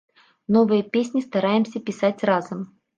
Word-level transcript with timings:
Новыя 0.57 0.87
песні 0.97 1.25
стараемся 1.27 1.85
пісаць 1.87 2.17
разам. 2.35 2.71